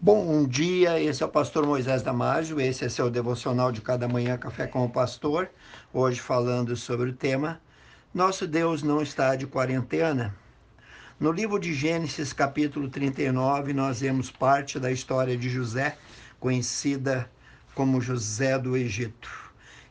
[0.00, 4.38] Bom dia, esse é o pastor Moisés Damásio, esse é seu devocional de cada manhã,
[4.38, 5.50] Café com o Pastor.
[5.92, 7.60] Hoje falando sobre o tema
[8.14, 10.32] Nosso Deus não está de quarentena.
[11.18, 15.98] No livro de Gênesis, capítulo 39, nós vemos parte da história de José,
[16.38, 17.28] conhecida
[17.74, 19.28] como José do Egito.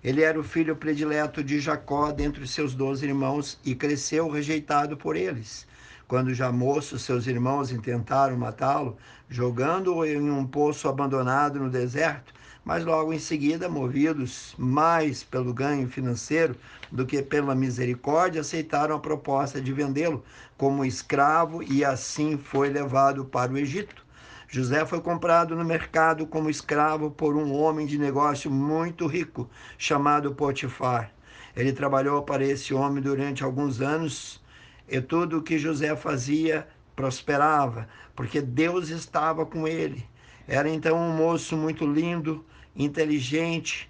[0.02, 5.18] Ele era o filho predileto de Jacó dentre seus doze irmãos e cresceu rejeitado por
[5.18, 5.68] eles.
[6.08, 8.96] Quando já moço, seus irmãos intentaram matá-lo,
[9.28, 15.90] jogando-o em um poço abandonado no deserto, mas logo em seguida, movidos mais pelo ganho
[15.90, 16.56] financeiro
[16.90, 20.24] do que pela misericórdia, aceitaram a proposta de vendê-lo
[20.58, 24.06] como escravo e assim foi levado para o Egito.
[24.48, 30.34] José foi comprado no mercado como escravo por um homem de negócio muito rico chamado
[30.34, 31.12] Potifar.
[31.54, 34.42] Ele trabalhou para esse homem durante alguns anos
[34.88, 40.06] e tudo o que José fazia prosperava, porque Deus estava com ele.
[40.48, 43.90] Era então um moço muito lindo, inteligente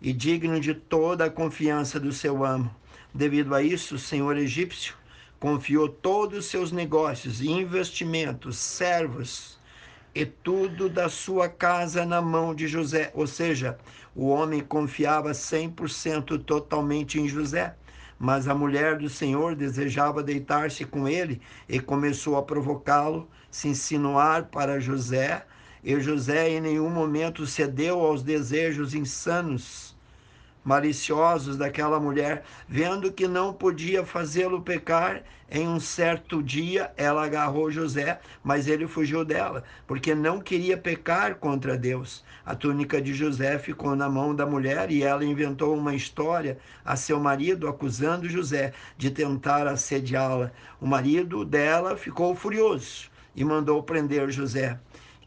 [0.00, 2.74] e digno de toda a confiança do seu amo.
[3.12, 4.94] Devido a isso, o senhor egípcio
[5.38, 9.58] confiou todos os seus negócios, investimentos, servos
[10.14, 13.10] e tudo da sua casa na mão de José.
[13.14, 13.78] Ou seja,
[14.14, 17.76] o homem confiava 100% totalmente em José.
[18.18, 24.46] Mas a mulher do Senhor desejava deitar-se com ele e começou a provocá-lo, se insinuar
[24.46, 25.44] para José.
[25.84, 29.97] E José em nenhum momento cedeu aos desejos insanos
[30.68, 37.70] maliciosos daquela mulher, vendo que não podia fazê-lo pecar, em um certo dia ela agarrou
[37.70, 42.22] José, mas ele fugiu dela, porque não queria pecar contra Deus.
[42.44, 46.96] A túnica de José ficou na mão da mulher e ela inventou uma história a
[46.96, 50.52] seu marido, acusando José de tentar assediá-la.
[50.78, 54.78] O marido dela ficou furioso e mandou prender José.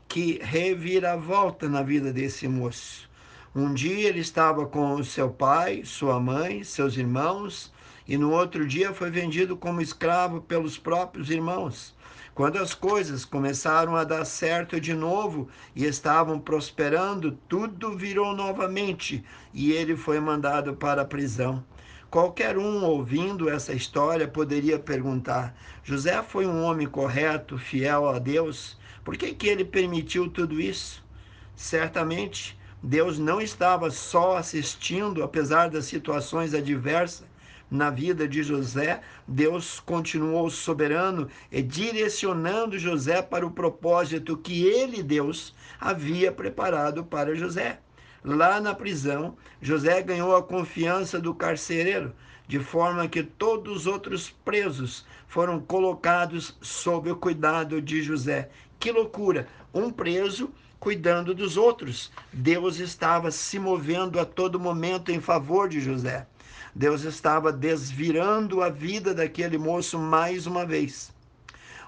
[0.08, 3.10] Que reviravolta na vida desse moço.
[3.54, 7.70] Um dia ele estava com seu pai, sua mãe, seus irmãos,
[8.08, 11.94] e no outro dia foi vendido como escravo pelos próprios irmãos.
[12.34, 19.22] Quando as coisas começaram a dar certo de novo e estavam prosperando, tudo virou novamente
[19.54, 21.62] e ele foi mandado para a prisão.
[22.10, 28.80] Qualquer um ouvindo essa história poderia perguntar: José foi um homem correto, fiel a Deus?
[29.04, 31.04] Por que, que ele permitiu tudo isso?
[31.54, 37.28] Certamente Deus não estava só assistindo, apesar das situações adversas
[37.70, 45.02] na vida de José, Deus continuou soberano e direcionando José para o propósito que ele,
[45.02, 47.80] Deus, havia preparado para José.
[48.24, 52.14] Lá na prisão, José ganhou a confiança do carcereiro,
[52.48, 58.50] de forma que todos os outros presos foram colocados sob o cuidado de José.
[58.78, 59.48] Que loucura!
[59.74, 62.12] Um preso cuidando dos outros.
[62.34, 66.26] Deus estava se movendo a todo momento em favor de José.
[66.74, 71.14] Deus estava desvirando a vida daquele moço mais uma vez.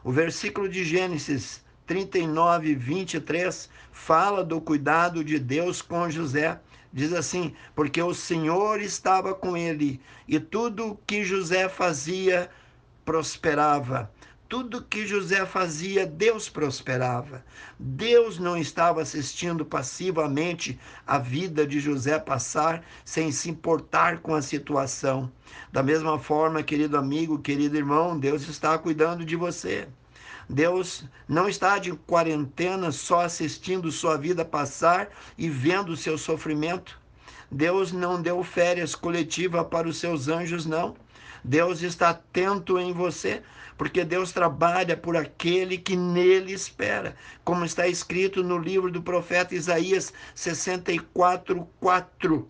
[0.03, 6.59] O versículo de Gênesis 39, 23 fala do cuidado de Deus com José.
[6.91, 12.47] Diz assim: porque o Senhor estava com ele e tudo que José fazia
[13.03, 14.11] prosperava
[14.53, 17.43] tudo que José fazia, Deus prosperava.
[17.79, 24.43] Deus não estava assistindo passivamente a vida de José passar sem se importar com a
[24.43, 25.31] situação.
[25.71, 29.87] Da mesma forma, querido amigo, querido irmão, Deus está cuidando de você.
[30.47, 37.01] Deus não está de quarentena só assistindo sua vida passar e vendo o seu sofrimento.
[37.49, 40.95] Deus não deu férias coletiva para os seus anjos, não.
[41.43, 43.43] Deus está atento em você,
[43.77, 49.53] porque Deus trabalha por aquele que nele espera, como está escrito no livro do profeta
[49.53, 52.47] Isaías 64, 4.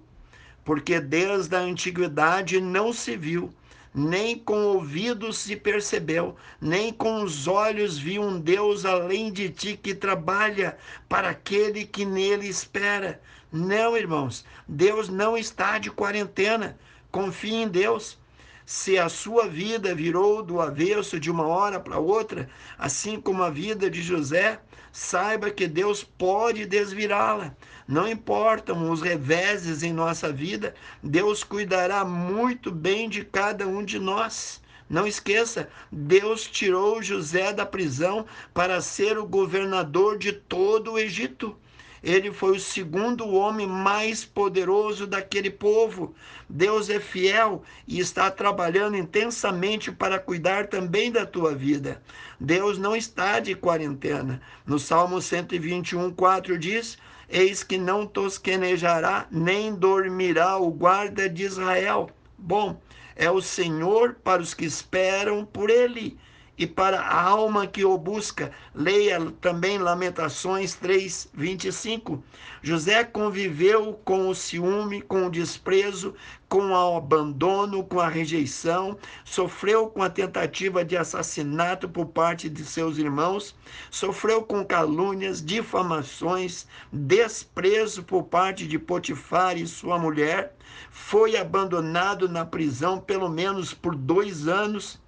[0.63, 3.51] Porque desde a antiguidade não se viu,
[3.95, 9.75] nem com ouvidos se percebeu, nem com os olhos viu um Deus além de ti
[9.75, 10.77] que trabalha
[11.09, 13.19] para aquele que nele espera.
[13.51, 16.77] Não, irmãos, Deus não está de quarentena.
[17.11, 18.17] Confie em Deus
[18.65, 23.49] se a sua vida virou do avesso de uma hora para outra, assim como a
[23.49, 24.59] vida de José,
[24.91, 27.55] saiba que Deus pode desvirá-la.
[27.87, 33.99] Não importam os reveses em nossa vida, Deus cuidará muito bem de cada um de
[33.99, 34.61] nós.
[34.89, 41.57] Não esqueça, Deus tirou José da prisão para ser o governador de todo o Egito.
[42.03, 46.13] Ele foi o segundo homem mais poderoso daquele povo.
[46.49, 52.03] Deus é fiel e está trabalhando intensamente para cuidar também da tua vida.
[52.37, 54.41] Deus não está de quarentena.
[54.65, 56.97] No Salmo 121, 4 diz:
[57.29, 62.09] Eis que não tosquenejará, nem dormirá o guarda de Israel.
[62.37, 62.81] Bom,
[63.15, 66.19] é o Senhor para os que esperam por ele
[66.57, 68.51] e para a alma que o busca.
[68.75, 72.23] Leia também Lamentações 3, 25.
[72.61, 76.13] José conviveu com o ciúme, com o desprezo,
[76.47, 78.95] com o abandono, com a rejeição,
[79.25, 83.55] sofreu com a tentativa de assassinato por parte de seus irmãos,
[83.89, 90.55] sofreu com calúnias, difamações, desprezo por parte de Potifar e sua mulher,
[90.91, 95.01] foi abandonado na prisão pelo menos por dois anos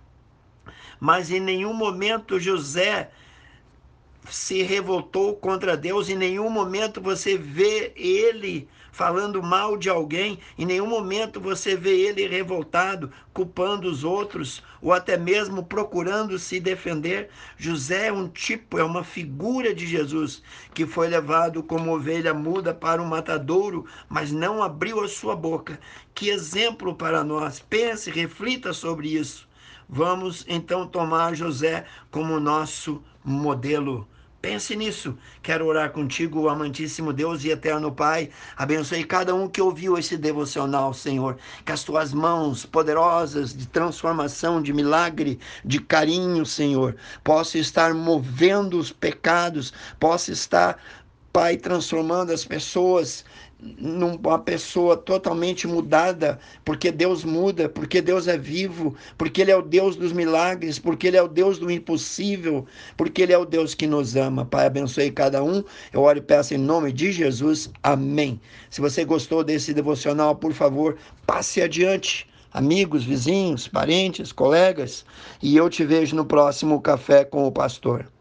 [1.00, 3.12] mas em nenhum momento José
[4.30, 10.65] se revoltou contra Deus, em nenhum momento você vê ele falando mal de alguém, em
[10.65, 17.30] nenhum momento você vê ele revoltado, culpando os outros, ou até mesmo procurando se defender.
[17.57, 20.42] José é um tipo, é uma figura de Jesus,
[20.74, 25.77] que foi levado como ovelha muda para o matadouro, mas não abriu a sua boca.
[26.13, 27.59] Que exemplo para nós!
[27.59, 29.44] Pense, reflita sobre isso.
[29.88, 34.08] Vamos então tomar José como nosso modelo.
[34.46, 35.18] Pense nisso.
[35.42, 38.30] Quero orar contigo, amantíssimo Deus e eterno Pai.
[38.56, 41.38] Abençoe cada um que ouviu esse devocional, Senhor.
[41.66, 48.78] Que as tuas mãos poderosas de transformação, de milagre, de carinho, Senhor, possa estar movendo
[48.78, 50.78] os pecados, possa estar
[51.36, 53.26] Pai, transformando as pessoas
[53.60, 59.62] numa pessoa totalmente mudada, porque Deus muda, porque Deus é vivo, porque Ele é o
[59.62, 62.66] Deus dos milagres, porque Ele é o Deus do impossível,
[62.96, 64.46] porque Ele é o Deus que nos ama.
[64.46, 65.62] Pai, abençoe cada um.
[65.92, 67.70] Eu oro e peço em nome de Jesus.
[67.84, 68.40] Amém.
[68.70, 70.96] Se você gostou desse devocional, por favor,
[71.28, 72.30] passe adiante.
[72.54, 75.04] Amigos, vizinhos, parentes, colegas,
[75.44, 78.15] e eu te vejo no próximo Café com o Pastor.